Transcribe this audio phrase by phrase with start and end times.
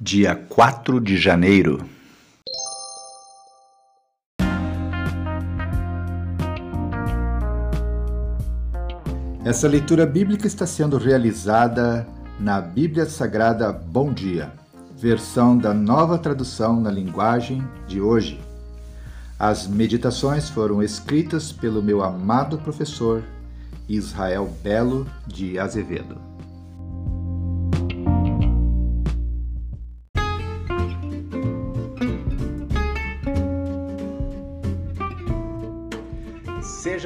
[0.00, 1.84] dia 4 de janeiro.
[9.44, 12.06] Essa leitura bíblica está sendo realizada
[12.38, 14.52] na Bíblia Sagrada Bom Dia,
[14.96, 18.40] versão da nova tradução na linguagem de hoje.
[19.36, 23.24] As meditações foram escritas pelo meu amado professor
[23.88, 26.27] Israel Belo de Azevedo.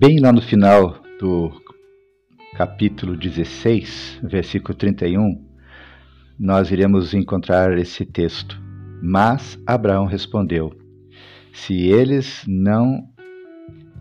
[0.00, 1.50] Bem lá no final do
[2.56, 5.44] capítulo 16, versículo 31,
[6.38, 8.62] nós iremos encontrar esse texto.
[9.02, 10.72] Mas Abraão respondeu:
[11.52, 13.08] Se eles não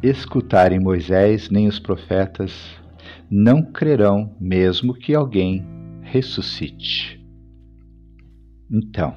[0.03, 2.53] escutarem Moisés nem os profetas,
[3.27, 5.65] não crerão mesmo que alguém
[6.03, 7.19] ressuscite.
[8.71, 9.15] Então,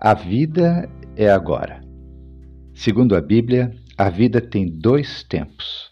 [0.00, 1.84] a vida é agora.
[2.74, 5.90] Segundo a Bíblia, a vida tem dois tempos.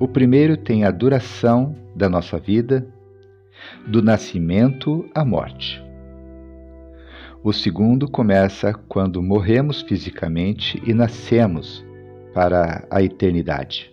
[0.00, 2.86] O primeiro tem a duração da nossa vida,
[3.86, 5.82] do nascimento à morte.
[7.42, 11.84] O segundo começa quando morremos fisicamente e nascemos
[12.32, 13.92] para a eternidade.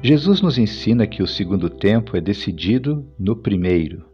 [0.00, 4.04] Jesus nos ensina que o segundo tempo é decidido no primeiro.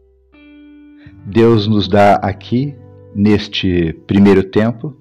[1.26, 2.74] Deus nos dá aqui,
[3.14, 4.99] neste primeiro tempo,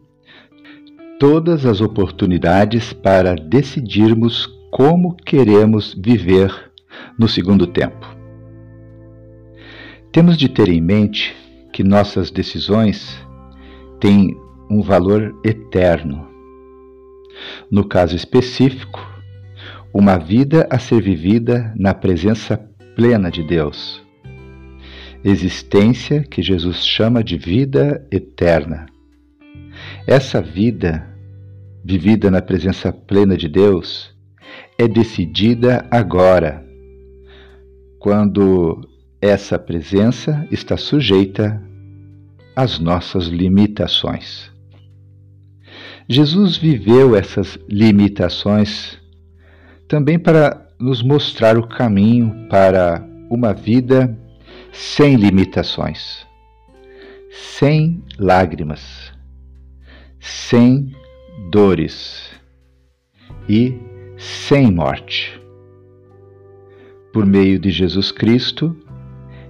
[1.19, 6.72] todas as oportunidades para decidirmos como queremos viver
[7.18, 8.07] no segundo tempo.
[10.13, 11.35] Temos de ter em mente
[11.74, 13.22] que nossas decisões
[14.00, 14.35] têm
[14.72, 16.25] um valor eterno.
[17.69, 19.06] No caso específico,
[19.94, 22.58] uma vida a ser vivida na presença
[22.96, 24.02] plena de Deus.
[25.22, 28.85] Existência que Jesus chama de vida eterna.
[30.08, 31.09] Essa vida
[31.89, 34.13] vivida na presença plena de Deus,
[34.77, 36.63] é decidida agora,
[37.97, 38.88] quando
[39.19, 41.59] essa presença está sujeita
[42.55, 44.51] às nossas limitações.
[46.07, 48.99] Jesus viveu essas limitações
[49.88, 54.16] também para nos mostrar o caminho para uma vida
[54.72, 56.23] sem limitações,
[57.31, 59.11] sem lágrimas,
[60.19, 60.98] sem
[61.49, 62.29] dores
[63.47, 63.75] e
[64.17, 65.41] sem morte.
[67.11, 68.75] Por meio de Jesus Cristo,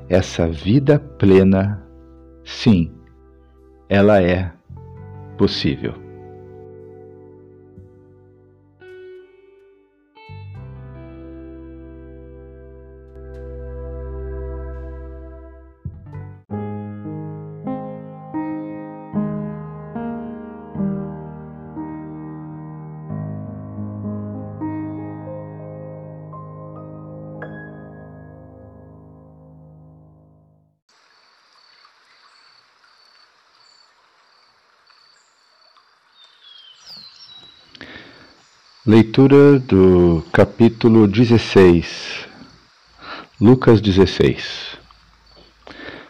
[0.07, 1.85] essa vida plena,
[2.45, 2.91] sim,
[3.89, 4.51] ela é
[5.37, 6.08] possível.
[38.89, 42.25] Leitura do capítulo 16,
[43.39, 44.79] Lucas 16.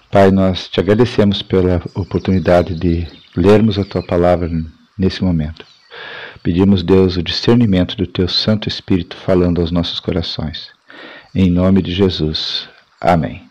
[0.09, 3.05] Pai, nós te agradecemos pela oportunidade de
[3.35, 4.49] lermos a tua palavra
[4.97, 5.65] nesse momento.
[6.41, 10.69] Pedimos, Deus, o discernimento do teu Santo Espírito falando aos nossos corações.
[11.35, 12.69] Em nome de Jesus.
[13.01, 13.43] Amém.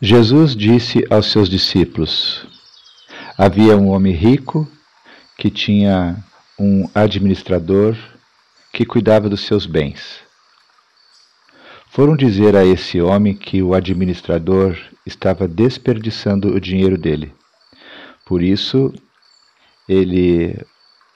[0.00, 2.53] Jesus disse aos seus discípulos:
[3.36, 4.70] Havia um homem rico
[5.36, 6.16] que tinha
[6.58, 7.96] um administrador
[8.72, 10.20] que cuidava dos seus bens.
[11.90, 17.32] Foram dizer a esse homem que o administrador estava desperdiçando o dinheiro dele.
[18.24, 18.92] Por isso,
[19.88, 20.56] ele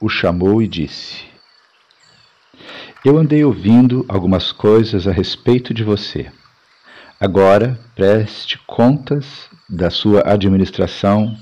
[0.01, 1.25] o chamou e disse:
[3.05, 6.31] Eu andei ouvindo algumas coisas a respeito de você.
[7.21, 11.37] Agora preste contas da sua administração,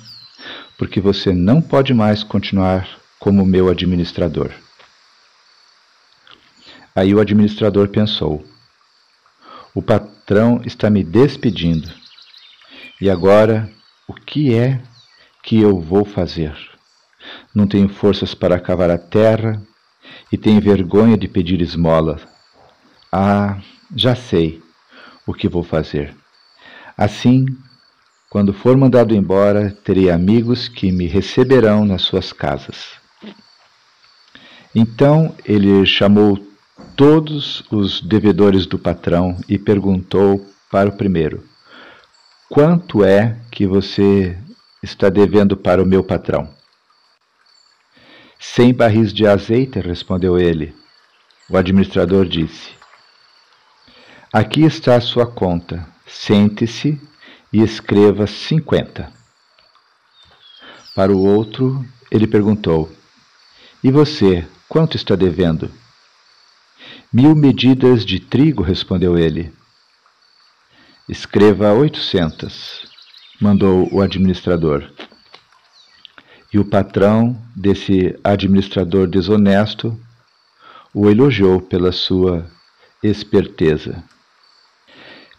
[0.78, 2.88] porque você não pode mais continuar
[3.19, 4.50] como meu administrador.
[6.94, 8.44] Aí o administrador pensou:
[9.75, 11.93] o patrão está me despedindo.
[13.00, 13.70] E agora,
[14.08, 14.81] o que é
[15.43, 16.56] que eu vou fazer?
[17.55, 19.62] Não tenho forças para cavar a terra
[20.32, 22.20] e tenho vergonha de pedir esmola.
[23.12, 23.61] Ah,
[23.94, 24.62] já sei
[25.26, 26.14] o que vou fazer.
[26.96, 27.44] Assim,
[28.28, 32.93] quando for mandado embora, terei amigos que me receberão nas suas casas.
[34.75, 36.38] Então ele chamou
[36.96, 41.44] todos os devedores do patrão e perguntou para o primeiro:
[42.49, 44.37] Quanto é que você
[44.82, 46.49] está devendo para o meu patrão?
[48.38, 50.75] Cem barris de azeite, respondeu ele.
[51.49, 52.70] O administrador disse:
[54.32, 55.87] Aqui está a sua conta.
[56.06, 57.00] Sente-se
[57.56, 59.10] e escreva cinquenta.
[60.94, 62.92] Para o outro, ele perguntou:
[63.82, 65.70] E você, quanto está devendo?
[67.10, 69.50] Mil medidas de trigo, respondeu ele.
[71.08, 72.86] Escreva oitocentas,
[73.40, 74.92] mandou o administrador.
[76.52, 79.98] E o patrão desse administrador desonesto
[80.92, 82.46] o elogiou pela sua
[83.02, 84.04] esperteza.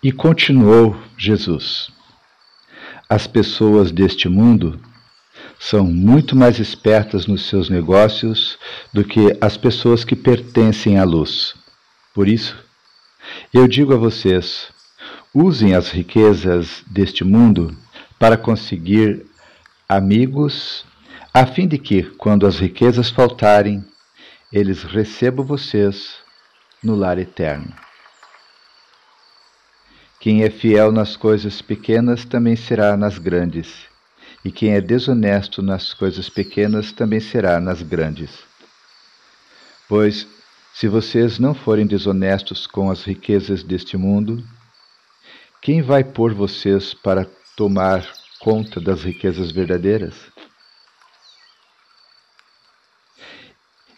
[0.02, 1.96] E continuou Jesus:
[3.10, 4.80] As pessoas deste mundo
[5.58, 8.60] são muito mais espertas nos seus negócios
[8.92, 11.56] do que as pessoas que pertencem à luz.
[12.14, 12.58] Por isso,
[13.54, 14.68] eu digo a vocês:
[15.34, 17.76] usem as riquezas deste mundo
[18.20, 19.26] para conseguir
[19.88, 20.86] amigos,
[21.34, 23.86] a fim de que, quando as riquezas faltarem,
[24.52, 26.16] eles recebam vocês
[26.84, 27.87] no lar eterno.
[30.28, 33.86] Quem é fiel nas coisas pequenas também será nas grandes
[34.44, 38.38] e quem é desonesto nas coisas pequenas também será nas grandes.
[39.88, 40.28] Pois,
[40.74, 44.44] se vocês não forem desonestos com as riquezas deste mundo,
[45.62, 47.26] quem vai pôr vocês para
[47.56, 48.06] tomar
[48.42, 50.14] conta das riquezas verdadeiras?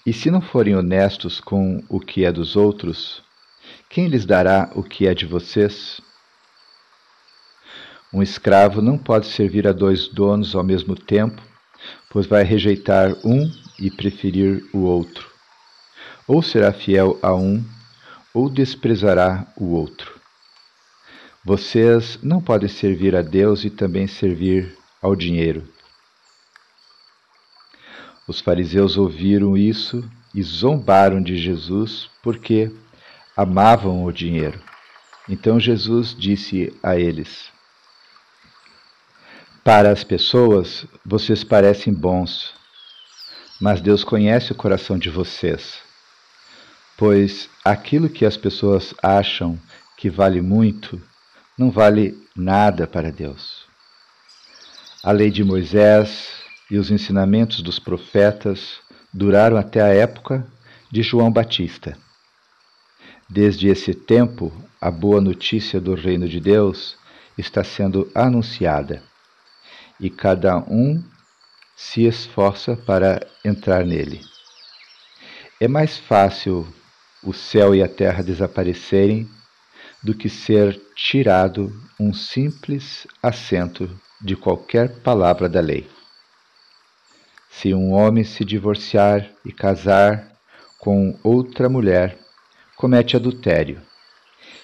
[0.05, 3.23] E se não forem honestos com o que é dos outros,
[3.89, 5.99] quem lhes dará o que é de vocês?
[8.11, 11.41] Um escravo não pode servir a dois donos ao mesmo tempo,
[12.09, 15.29] pois vai rejeitar um e preferir o outro.
[16.27, 17.63] Ou será fiel a um,
[18.33, 20.19] ou desprezará o outro.
[21.45, 25.67] Vocês não podem servir a Deus e também servir ao dinheiro.
[28.27, 32.71] Os fariseus ouviram isso e zombaram de Jesus porque
[33.35, 34.59] amavam o dinheiro.
[35.27, 37.51] Então Jesus disse a eles:
[39.69, 42.55] para as pessoas, vocês parecem bons,
[43.61, 45.77] mas Deus conhece o coração de vocês.
[46.97, 49.59] Pois aquilo que as pessoas acham
[49.95, 50.99] que vale muito,
[51.55, 53.67] não vale nada para Deus.
[55.03, 56.31] A lei de Moisés
[56.71, 58.79] e os ensinamentos dos profetas
[59.13, 60.47] duraram até a época
[60.91, 61.95] de João Batista.
[63.29, 66.97] Desde esse tempo, a boa notícia do reino de Deus
[67.37, 69.07] está sendo anunciada
[69.99, 71.03] e cada um
[71.75, 74.21] se esforça para entrar nele.
[75.59, 76.67] É mais fácil
[77.23, 79.29] o céu e a terra desaparecerem
[80.01, 83.89] do que ser tirado um simples assento
[84.21, 85.89] de qualquer palavra da lei.
[87.49, 90.31] Se um homem se divorciar e casar
[90.77, 92.17] com outra mulher,
[92.77, 93.81] comete adultério.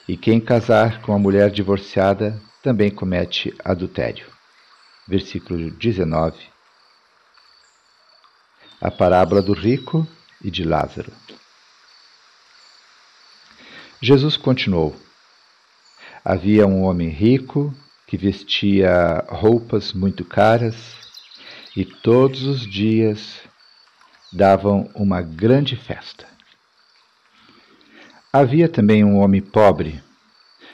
[0.08, 4.35] E quem casar com a mulher divorciada também comete adultério
[5.08, 6.38] versículo 19.
[8.82, 10.08] A parábola do rico
[10.44, 11.12] e de Lázaro.
[14.02, 14.96] Jesus continuou:
[16.24, 17.74] Havia um homem rico
[18.08, 20.76] que vestia roupas muito caras
[21.76, 23.42] e todos os dias
[24.32, 26.28] davam uma grande festa.
[28.32, 30.04] Havia também um homem pobre,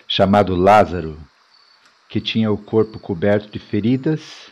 [0.08, 1.18] chamado Lázaro,
[2.12, 4.52] que tinha o corpo coberto de feridas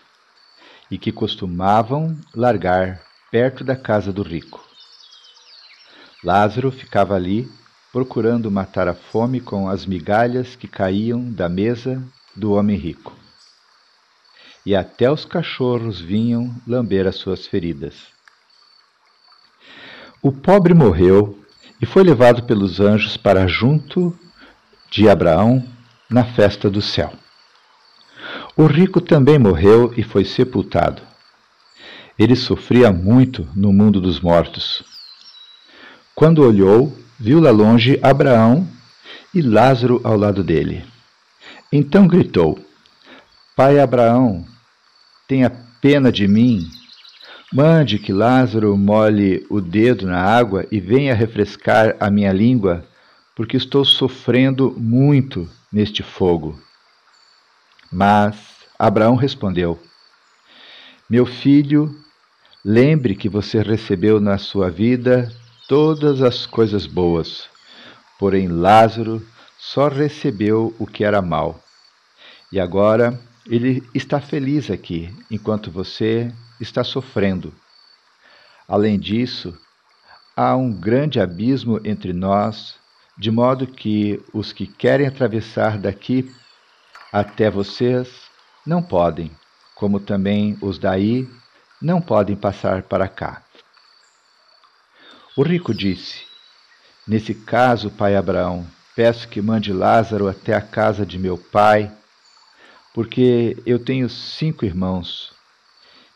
[0.90, 4.66] e que costumavam largar perto da casa do rico.
[6.24, 7.52] Lázaro ficava ali
[7.92, 12.02] procurando matar a fome com as migalhas que caíam da mesa
[12.34, 13.14] do homem rico.
[14.66, 18.08] E até os cachorros vinham lamber as suas feridas.
[20.22, 21.38] O pobre morreu
[21.82, 24.18] e foi levado pelos anjos para junto
[24.90, 25.62] de Abraão
[26.10, 27.12] na festa do céu.
[28.60, 31.02] O rico também morreu e foi sepultado.
[32.18, 34.84] Ele sofria muito no mundo dos mortos.
[36.14, 38.68] Quando olhou, viu lá longe Abraão
[39.34, 40.84] e Lázaro ao lado dele.
[41.72, 42.60] Então gritou:
[43.56, 44.44] Pai Abraão,
[45.26, 45.50] tenha
[45.82, 46.60] pena de mim.
[47.54, 52.86] Mande que Lázaro molhe o dedo na água e venha refrescar a minha língua,
[53.38, 56.60] porque estou sofrendo muito neste fogo.
[57.92, 58.36] Mas
[58.78, 59.82] Abraão respondeu:
[61.10, 61.96] Meu filho,
[62.64, 65.32] lembre que você recebeu na sua vida
[65.68, 67.50] todas as coisas boas,
[68.18, 69.26] porém Lázaro
[69.58, 71.62] só recebeu o que era mal.
[72.52, 77.54] E agora ele está feliz aqui, enquanto você está sofrendo.
[78.68, 79.58] Além disso,
[80.36, 82.76] há um grande abismo entre nós,
[83.18, 86.32] de modo que os que querem atravessar daqui
[87.12, 88.30] até vocês
[88.66, 89.32] não podem,
[89.76, 91.28] como também os daí
[91.82, 93.44] não podem passar para cá.
[95.36, 96.26] O rico disse:
[97.08, 101.92] Nesse caso, pai Abraão, peço que mande Lázaro até a casa de meu pai,
[102.94, 105.34] porque eu tenho cinco irmãos.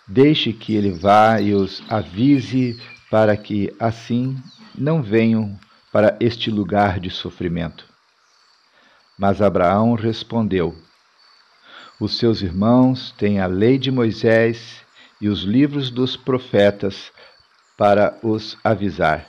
[0.05, 2.77] Deixe que ele vá e os avise
[3.09, 4.35] para que assim
[4.75, 5.57] não venham
[5.91, 7.85] para este lugar de sofrimento.
[9.17, 10.75] Mas Abraão respondeu:
[11.99, 14.83] Os seus irmãos têm a lei de Moisés
[15.21, 17.11] e os livros dos profetas
[17.77, 19.27] para os avisar,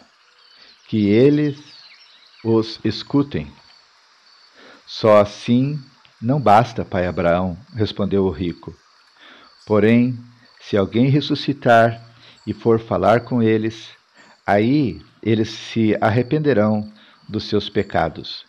[0.88, 1.58] que eles
[2.42, 3.50] os escutem.
[4.86, 5.78] Só assim
[6.20, 8.74] não basta, pai Abraão, respondeu o rico.
[9.66, 10.18] Porém,
[10.60, 12.02] se alguém ressuscitar
[12.46, 13.90] e for falar com eles,
[14.46, 16.90] aí eles se arrependerão
[17.28, 18.44] dos seus pecados.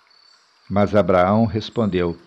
[0.70, 2.18] Mas Abraão respondeu: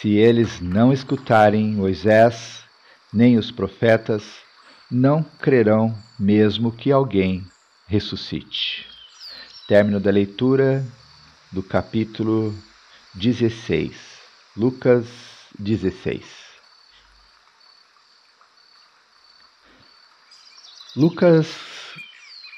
[0.00, 2.64] Se eles não escutarem Moisés
[3.12, 4.22] nem os profetas,
[4.90, 7.46] não crerão mesmo que alguém
[7.86, 8.86] ressuscite.
[9.66, 10.86] Término da leitura
[11.50, 12.54] do capítulo
[13.14, 13.96] 16,
[14.56, 15.06] Lucas
[15.58, 16.24] 16.
[20.94, 21.46] Lucas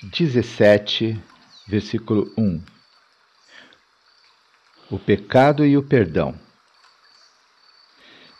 [0.03, 1.21] 17,
[1.69, 2.79] versículo 1
[4.91, 6.48] o pecado e o perdão.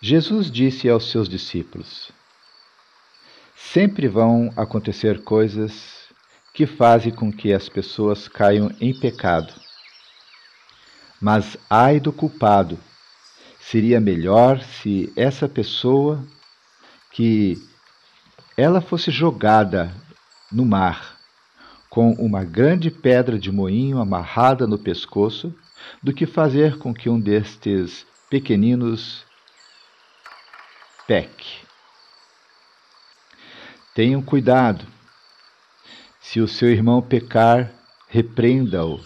[0.01, 2.13] Jesus disse aos seus discípulos:
[3.57, 6.09] Sempre vão acontecer coisas
[6.55, 9.53] que fazem com que as pessoas caiam em pecado.
[11.21, 12.79] Mas ai do culpado!
[13.59, 16.25] Seria melhor se essa pessoa
[17.11, 17.57] que
[18.57, 19.93] ela fosse jogada
[20.51, 21.19] no mar
[21.91, 25.53] com uma grande pedra de moinho amarrada no pescoço
[26.01, 29.28] do que fazer com que um destes pequeninos
[31.09, 31.67] peque.
[33.95, 34.87] Tenham cuidado.
[36.21, 37.73] Se o seu irmão pecar,
[38.07, 39.01] repreenda-o.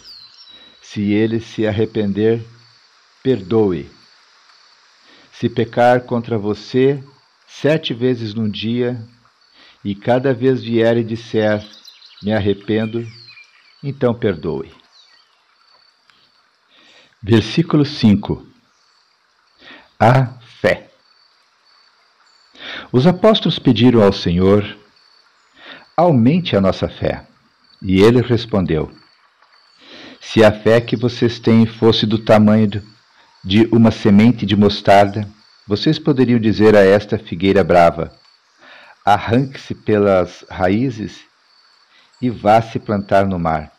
[0.83, 2.45] Se ele se arrepender,
[3.23, 3.89] perdoe.
[5.33, 7.03] Se pecar contra você
[7.47, 9.01] sete vezes num dia,
[9.85, 11.65] e cada vez vier e disser,
[12.23, 13.07] me arrependo,
[13.83, 14.73] então perdoe.
[17.23, 18.45] Versículo 5
[19.99, 20.27] A
[20.61, 20.92] fé.
[22.93, 24.77] Os apóstolos pediram ao Senhor:
[25.97, 27.27] aumente a nossa fé.
[27.81, 28.93] E ele respondeu:
[30.21, 32.83] Se a fé que vocês têm fosse do tamanho
[33.43, 35.27] de uma semente de mostarda,
[35.67, 38.13] vocês poderiam dizer a esta figueira brava:
[39.07, 41.25] arranque-se pelas raízes
[42.21, 43.73] e vá se plantar no mar.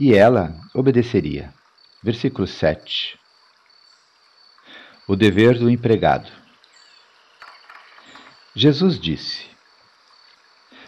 [0.00, 1.54] E ela obedeceria.
[2.02, 3.18] Versículo 7.
[5.06, 6.45] O dever do empregado.
[8.58, 9.44] Jesus disse: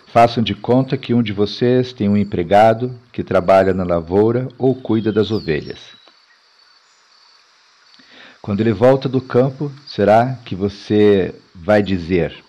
[0.07, 4.75] Façam de conta que um de vocês tem um empregado que trabalha na lavoura ou
[4.75, 5.79] cuida das ovelhas.
[8.41, 12.43] Quando ele volta do campo, será que você vai dizer: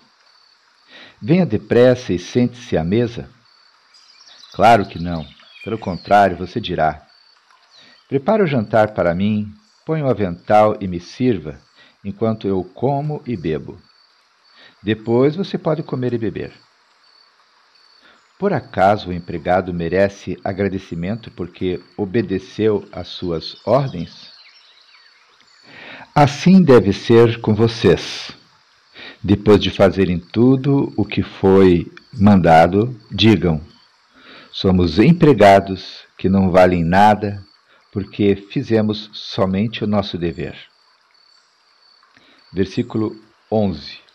[1.22, 3.30] Venha depressa e sente-se à mesa?
[4.54, 5.28] Claro que não.
[5.66, 7.06] Pelo contrário, você dirá:
[8.08, 9.54] Prepare o jantar para mim,
[9.86, 11.60] ponha o avental e me sirva,
[12.06, 13.89] enquanto eu como e bebo.
[14.82, 16.54] Depois você pode comer e beber.
[18.38, 24.32] Por acaso o empregado merece agradecimento porque obedeceu às suas ordens?
[26.16, 28.32] Assim deve ser com vocês.
[29.22, 33.62] Depois de fazerem tudo o que foi mandado, digam:
[34.50, 37.46] Somos empregados que não valem nada
[37.92, 40.56] porque fizemos somente o nosso dever.
[42.54, 43.14] Versículo
[43.52, 44.09] 11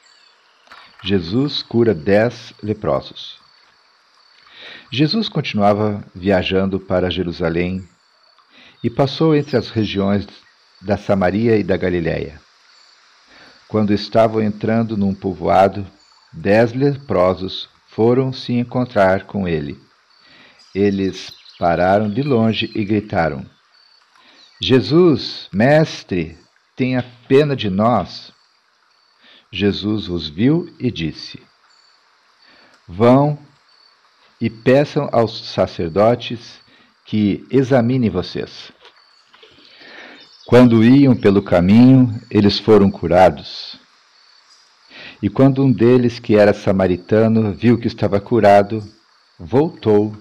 [1.06, 3.38] Jesus cura dez leprosos.
[4.90, 7.86] Jesus continuava viajando para Jerusalém
[8.82, 10.26] e passou entre as regiões
[10.80, 12.40] da Samaria e da Galiléia.
[13.68, 15.86] Quando estavam entrando num povoado,
[16.32, 19.78] dez leprosos foram se encontrar com ele.
[20.74, 23.44] Eles pararam de longe e gritaram:
[24.58, 26.38] Jesus, mestre,
[26.74, 28.33] tenha pena de nós.
[29.54, 31.40] Jesus os viu e disse:
[32.88, 33.38] Vão
[34.40, 36.60] e peçam aos sacerdotes
[37.06, 38.72] que examinem vocês.
[40.44, 43.78] Quando iam pelo caminho, eles foram curados.
[45.22, 48.82] E quando um deles, que era samaritano, viu que estava curado,
[49.38, 50.16] voltou,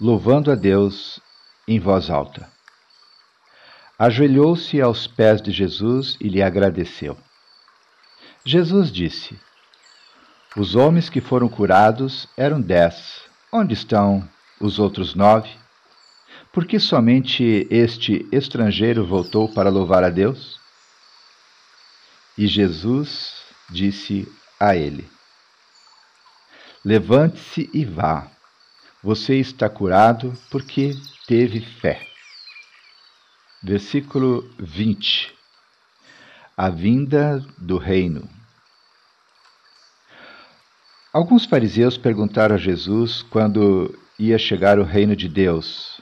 [0.00, 1.18] louvando a Deus
[1.66, 2.48] em voz alta.
[3.98, 7.18] Ajoelhou-se aos pés de Jesus e lhe agradeceu.
[8.46, 9.40] Jesus disse:
[10.54, 13.22] Os homens que foram curados eram dez.
[13.50, 14.28] Onde estão
[14.60, 15.50] os outros nove?
[16.52, 20.60] Por que somente este estrangeiro voltou para louvar a Deus?
[22.36, 25.08] E Jesus disse a ele:
[26.84, 28.30] Levante-se e vá.
[29.02, 30.94] Você está curado porque
[31.26, 32.06] teve fé.
[33.62, 35.34] Versículo 20.
[36.56, 38.33] A vinda do reino.
[41.14, 46.00] Alguns fariseus perguntaram a Jesus quando ia chegar o reino de Deus.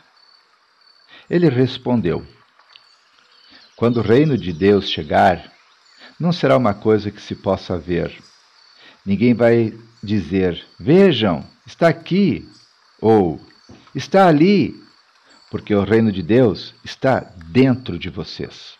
[1.29, 2.27] Ele respondeu:
[3.77, 5.53] Quando o reino de Deus chegar,
[6.19, 8.11] não será uma coisa que se possa ver.
[9.05, 12.49] Ninguém vai dizer: Vejam, está aqui,
[12.99, 13.39] ou
[13.95, 14.75] está ali,
[15.51, 17.21] porque o reino de Deus está
[17.51, 18.79] dentro de vocês.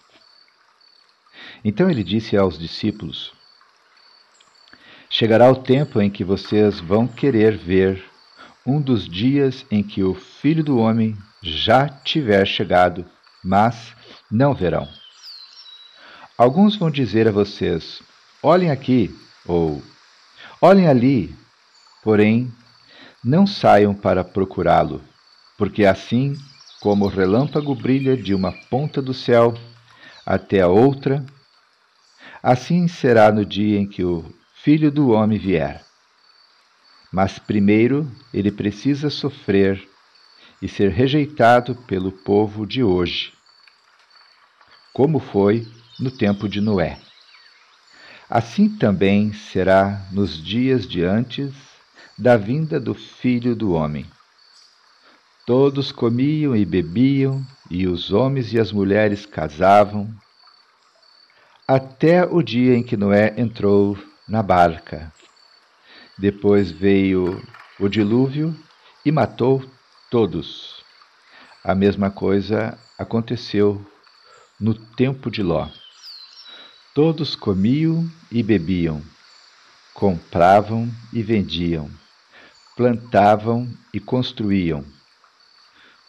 [1.63, 3.35] Então ele disse aos discípulos:
[5.15, 8.03] Chegará o tempo em que vocês vão querer ver
[8.67, 13.05] um dos dias em que o Filho do Homem já tiver chegado,
[13.45, 13.95] mas
[14.31, 14.89] não verão.
[16.39, 18.03] Alguns vão dizer a vocês:
[18.43, 19.83] olhem aqui, ou
[20.63, 21.37] olhem ali,
[22.03, 22.51] porém
[23.23, 25.05] não saiam para procurá-lo,
[25.59, 26.35] porque assim
[26.81, 29.53] como o relâmpago brilha de uma ponta do céu
[30.25, 31.23] até a outra,
[32.43, 34.25] assim será no dia em que o
[34.63, 35.85] Filho do Homem vier.
[37.13, 39.83] Mas primeiro ele precisa sofrer
[40.63, 43.33] e ser rejeitado pelo povo de hoje,
[44.93, 45.67] como foi
[45.99, 46.97] no tempo de Noé.
[48.31, 51.53] Assim também será nos dias de antes
[52.17, 54.09] da vinda do Filho do Homem.
[55.45, 60.09] Todos comiam e bebiam, e os homens e as mulheres casavam,
[61.67, 63.99] até o dia em que Noé entrou
[64.33, 65.13] na barca
[66.19, 67.39] depois veio
[67.79, 68.59] o dilúvio
[69.05, 69.63] e matou
[70.11, 70.83] todos.
[71.63, 73.85] A mesma coisa aconteceu
[74.59, 75.69] no tempo de Ló.
[76.95, 79.03] Todos comiam e bebiam,
[79.93, 81.91] compravam e vendiam,
[82.75, 84.83] plantavam e construíam.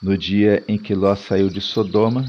[0.02, 2.24] No dia em que Ló saiu de Sodoma,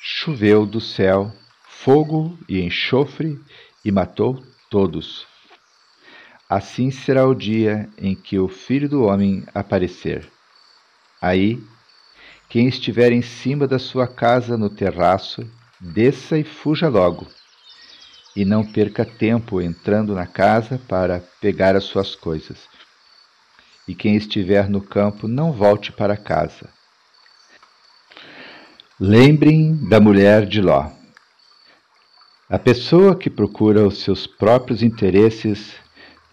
[0.00, 1.34] choveu do céu
[1.68, 3.36] fogo e enxofre
[3.84, 5.26] e matou todos.
[6.48, 10.30] Assim será o dia em que o Filho do Homem aparecer.
[11.20, 11.62] Aí,
[12.48, 15.48] quem estiver em cima da sua casa no terraço,
[15.80, 17.26] desça e fuja logo,
[18.36, 22.68] e não perca tempo entrando na casa para pegar as suas coisas.
[23.88, 26.68] E quem estiver no campo, não volte para casa.
[28.98, 30.95] Lembrem da mulher de Ló.
[32.48, 35.74] A pessoa que procura os seus próprios interesses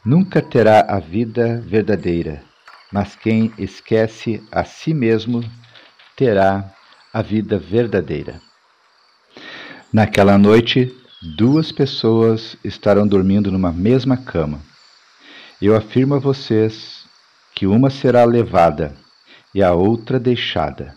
[0.06, 2.44] nunca terá a vida verdadeira,
[2.92, 5.44] mas quem esquece a si mesmo
[6.16, 6.72] terá
[7.12, 8.40] a vida verdadeira.
[9.92, 10.96] Naquela noite,
[11.36, 14.62] duas pessoas estarão dormindo numa mesma cama.
[15.60, 17.06] Eu afirmo a vocês
[17.56, 18.96] que uma será levada
[19.52, 20.96] e a outra deixada.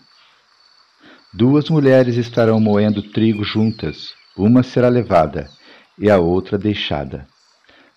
[1.33, 5.49] Duas mulheres estarão moendo trigo juntas, uma será levada
[5.97, 7.27] e a outra deixada.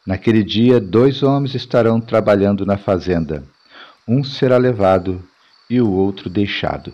[0.07, 3.44] Naquele dia, dois homens estarão trabalhando na fazenda,
[4.09, 5.22] um será levado
[5.68, 6.92] e o outro deixado.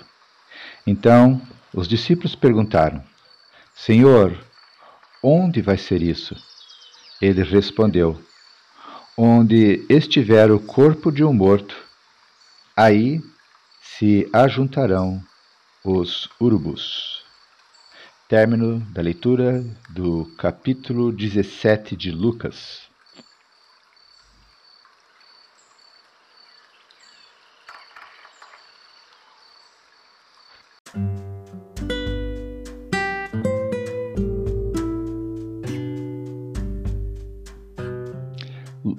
[0.87, 1.41] Então
[1.73, 3.03] os discípulos perguntaram:
[3.75, 4.37] Senhor,
[5.23, 6.35] onde vai ser isso?
[7.23, 8.21] Ele respondeu:
[9.17, 11.77] Onde estiver o corpo de um morto,
[12.77, 13.21] aí
[13.81, 15.23] se ajuntarão
[15.85, 17.26] os urubus.
[18.29, 22.83] Término da leitura do capítulo 17 de Lucas.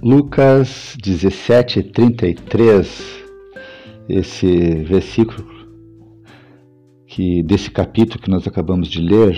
[0.02, 3.26] Lucas 17, 33,
[4.08, 5.57] esse versículo
[7.18, 9.36] que desse capítulo que nós acabamos de ler,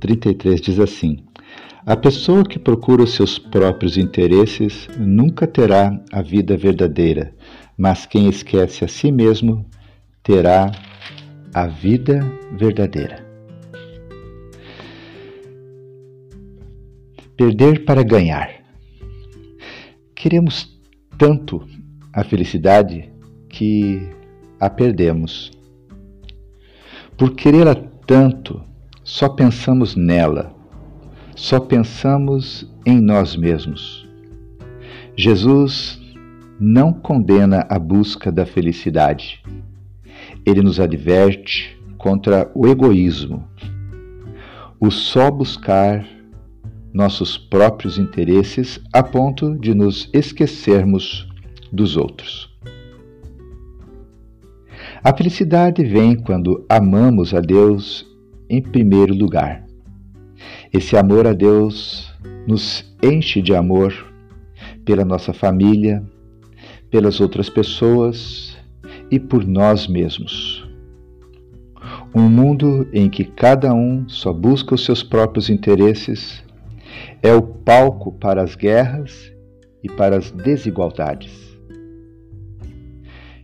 [0.00, 1.18] 33 diz assim:
[1.84, 7.34] A pessoa que procura os seus próprios interesses nunca terá a vida verdadeira,
[7.76, 9.66] mas quem esquece a si mesmo
[10.22, 10.72] terá
[11.52, 13.22] a vida verdadeira.
[17.36, 18.50] Perder para ganhar.
[20.14, 20.80] Queremos
[21.18, 21.62] tanto
[22.10, 23.12] a felicidade
[23.50, 24.00] que
[24.58, 25.50] a perdemos.
[27.16, 27.74] Por querê-la
[28.06, 28.62] tanto,
[29.04, 30.54] só pensamos nela,
[31.36, 34.08] só pensamos em nós mesmos.
[35.16, 36.00] Jesus
[36.58, 39.42] não condena a busca da felicidade.
[40.46, 43.48] Ele nos adverte contra o egoísmo,
[44.80, 46.06] o só buscar
[46.92, 51.28] nossos próprios interesses a ponto de nos esquecermos
[51.72, 52.51] dos outros.
[55.04, 58.06] A felicidade vem quando amamos a Deus
[58.48, 59.66] em primeiro lugar.
[60.72, 62.08] Esse amor a Deus
[62.46, 63.92] nos enche de amor
[64.84, 66.04] pela nossa família,
[66.88, 68.56] pelas outras pessoas
[69.10, 70.64] e por nós mesmos.
[72.14, 76.44] Um mundo em que cada um só busca os seus próprios interesses
[77.20, 79.32] é o palco para as guerras
[79.82, 81.41] e para as desigualdades.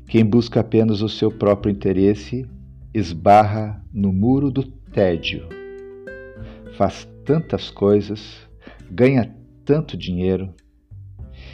[0.09, 2.49] Quem busca apenas o seu próprio interesse
[2.95, 5.47] esbarra no muro do tédio.
[6.79, 8.49] Faz tantas coisas,
[8.91, 10.55] ganha tanto dinheiro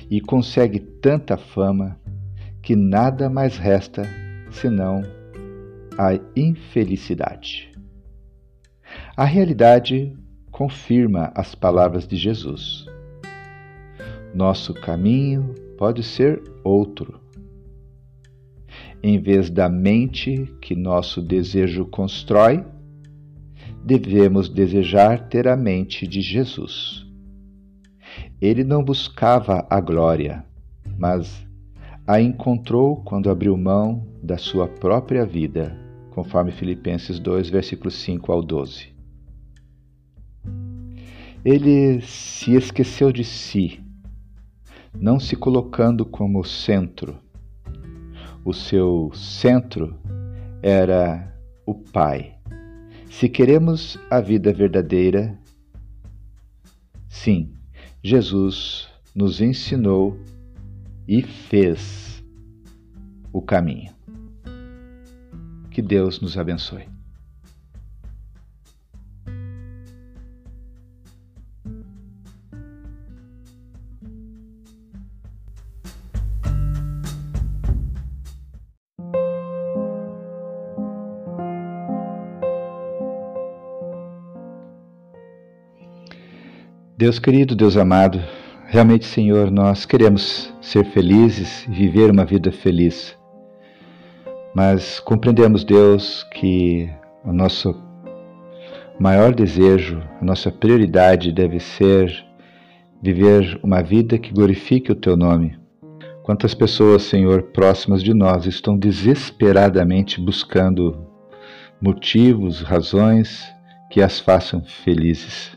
[0.09, 1.99] e consegue tanta fama
[2.63, 4.05] que nada mais resta
[4.53, 5.03] senão
[5.99, 7.73] a infelicidade.
[9.17, 10.17] A realidade
[10.53, 12.87] confirma as palavras de Jesus.
[14.33, 17.24] Nosso caminho pode ser outro.
[19.07, 22.65] Em vez da mente que nosso desejo constrói,
[23.85, 27.07] devemos desejar ter a mente de Jesus.
[28.41, 30.43] Ele não buscava a glória,
[30.99, 31.47] mas
[32.07, 35.79] a encontrou quando abriu mão da sua própria vida,
[36.13, 38.89] conforme Filipenses 2, versículos 5 ao 12.
[41.45, 43.85] Ele se esqueceu de si,
[44.99, 47.23] não se colocando como centro.
[48.45, 49.99] O seu centro
[50.63, 52.35] era o Pai.
[53.09, 55.39] Se queremos a vida verdadeira,
[57.09, 57.55] sim,
[58.03, 60.19] Jesus nos ensinou
[61.09, 62.23] e fez
[63.33, 63.93] o caminho.
[65.71, 66.94] Que Deus nos abençoe.
[87.05, 88.19] Deus querido, Deus amado,
[88.67, 93.15] realmente, Senhor, nós queremos ser felizes e viver uma vida feliz.
[94.55, 96.89] Mas compreendemos, Deus, que
[97.23, 97.79] o nosso
[98.99, 102.11] maior desejo, a nossa prioridade deve ser
[103.03, 105.59] viver uma vida que glorifique o Teu nome.
[106.23, 111.07] Quantas pessoas, Senhor, próximas de nós estão desesperadamente buscando
[111.79, 113.45] motivos, razões
[113.91, 115.55] que as façam felizes.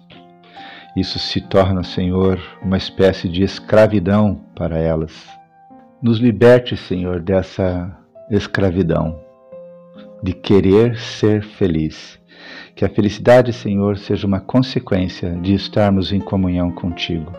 [0.98, 5.30] Isso se torna, Senhor, uma espécie de escravidão para elas.
[6.02, 7.96] Nos liberte, Senhor, dessa
[8.32, 9.16] escravidão,
[10.24, 12.20] de querer ser feliz.
[12.74, 17.32] Que a felicidade, Senhor, seja uma consequência de estarmos em comunhão contigo.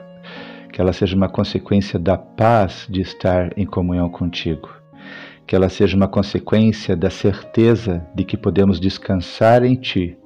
[0.72, 4.68] Que ela seja uma consequência da paz de estar em comunhão contigo.
[5.44, 10.16] que ela seja uma consequência da certeza de que podemos descansar em Ti,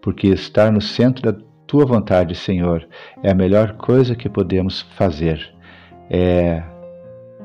[0.00, 2.84] porque estar no centro da Tua vontade, Senhor,
[3.22, 5.54] é a melhor coisa que podemos fazer.
[6.10, 6.64] É,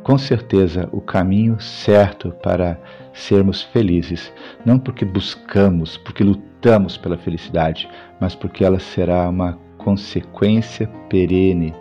[0.01, 2.75] com certeza, o caminho certo para
[3.13, 4.33] sermos felizes,
[4.65, 7.87] não porque buscamos, porque lutamos pela felicidade,
[8.19, 11.75] mas porque ela será uma consequência perene,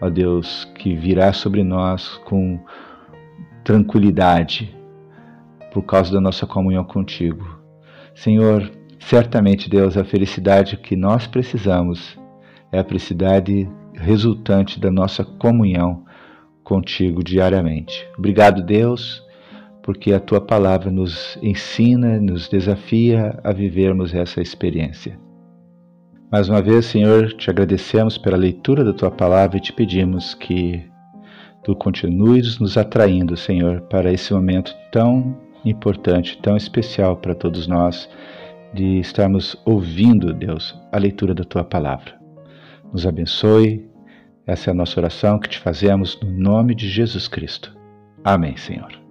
[0.00, 2.56] ó Deus, que virá sobre nós com
[3.64, 4.72] tranquilidade
[5.72, 7.44] por causa da nossa comunhão contigo.
[8.14, 8.70] Senhor,
[9.08, 12.18] certamente, Deus, a felicidade que nós precisamos
[12.72, 16.04] é a felicidade resultante da nossa comunhão
[16.62, 18.06] contigo diariamente.
[18.18, 19.22] Obrigado, Deus,
[19.82, 25.18] porque a tua palavra nos ensina, nos desafia a vivermos essa experiência.
[26.32, 30.82] Mais uma vez, Senhor, te agradecemos pela leitura da tua palavra e te pedimos que
[31.62, 38.08] tu continues nos atraindo, Senhor, para esse momento tão importante, tão especial para todos nós,
[38.74, 42.18] de estarmos ouvindo, Deus, a leitura da tua palavra.
[42.92, 43.88] Nos abençoe.
[44.46, 47.74] Essa é a nossa oração que te fazemos no nome de Jesus Cristo.
[48.24, 49.03] Amém, Senhor.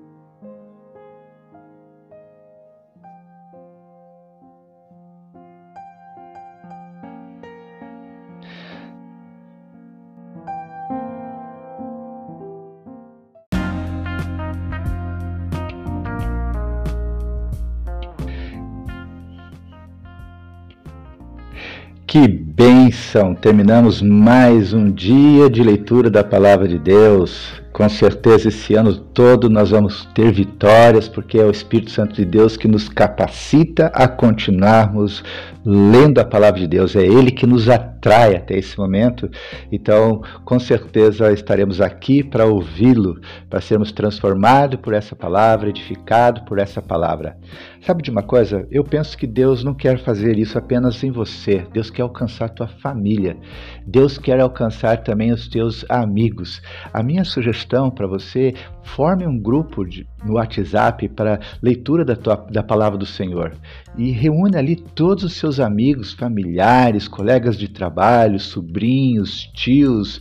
[22.14, 23.34] Que bênção!
[23.34, 27.63] Terminamos mais um dia de leitura da Palavra de Deus.
[27.74, 32.24] Com certeza, esse ano todo nós vamos ter vitórias, porque é o Espírito Santo de
[32.24, 35.24] Deus que nos capacita a continuarmos
[35.66, 36.96] lendo a palavra de Deus.
[36.96, 39.28] É Ele que nos atrai até esse momento.
[39.72, 46.60] Então, com certeza, estaremos aqui para ouvi-lo, para sermos transformados por essa palavra, edificados por
[46.60, 47.38] essa palavra.
[47.82, 48.68] Sabe de uma coisa?
[48.72, 51.66] Eu penso que Deus não quer fazer isso apenas em você.
[51.74, 53.36] Deus quer alcançar a tua família.
[53.86, 56.62] Deus quer alcançar também os teus amigos.
[56.94, 62.16] A minha sugestão sugestão para você, forme um grupo de, no WhatsApp para leitura da,
[62.16, 63.54] tua, da palavra do Senhor.
[63.98, 70.20] E reúne ali todos os seus amigos, familiares, colegas de trabalho, sobrinhos, tios,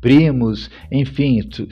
[0.00, 1.66] primos, enfim, tu,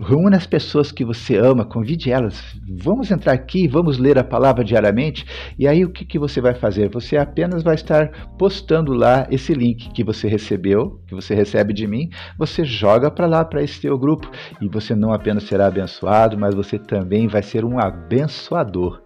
[0.00, 2.42] reúna as pessoas que você ama, convide elas.
[2.68, 5.26] Vamos entrar aqui, vamos ler a palavra diariamente.
[5.58, 6.88] E aí o que, que você vai fazer?
[6.90, 11.86] Você apenas vai estar postando lá esse link que você recebeu, que você recebe de
[11.86, 12.08] mim.
[12.38, 14.30] Você joga para lá, para esse teu grupo.
[14.60, 19.01] E você não apenas será abençoado, mas você também vai ser um abençoador.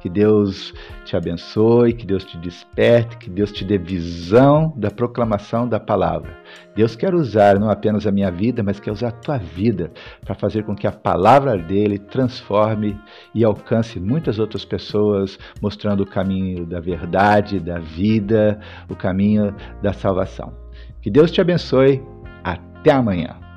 [0.00, 0.72] Que Deus
[1.04, 6.38] te abençoe, que Deus te desperte, que Deus te dê visão da proclamação da palavra.
[6.74, 9.92] Deus quer usar não apenas a minha vida, mas quer usar a tua vida
[10.24, 12.98] para fazer com que a palavra dele transforme
[13.34, 18.58] e alcance muitas outras pessoas, mostrando o caminho da verdade, da vida,
[18.88, 20.54] o caminho da salvação.
[21.02, 22.02] Que Deus te abençoe.
[22.42, 23.49] Até amanhã.